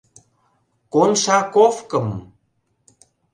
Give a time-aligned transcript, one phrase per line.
[0.93, 2.07] «Коншаковкым»!